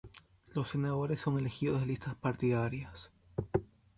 [0.55, 3.11] Los senadores son elegidos de listas partidarias.